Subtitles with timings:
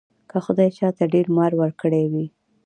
[0.29, 2.25] که خدای چاته ډېر مال ورکړی وي.